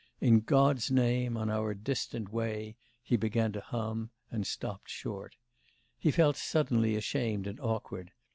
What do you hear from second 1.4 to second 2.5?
our distant